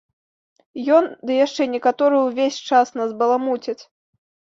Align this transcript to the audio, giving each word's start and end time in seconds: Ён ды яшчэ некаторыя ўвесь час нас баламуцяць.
Ён 0.99 1.03
ды 1.29 1.35
яшчэ 1.45 1.67
некаторыя 1.73 2.21
ўвесь 2.29 2.57
час 2.71 2.93
нас 3.01 3.13
баламуцяць. 3.21 3.77